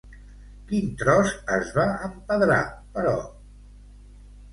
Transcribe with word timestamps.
Quin 0.69 0.85
tros 1.01 1.33
es 1.57 1.69
va 1.75 1.85
empedrar, 2.07 2.57
però? 2.97 3.13